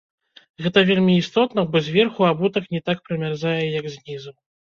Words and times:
Гэта 0.65 0.79
вельмі 0.89 1.13
істотна, 1.23 1.65
бо 1.75 1.81
зверху 1.89 2.25
абутак 2.31 2.65
не 2.77 2.81
так 2.89 2.97
прамярзае, 3.11 3.53
як 3.79 3.85
знізу. 3.99 4.31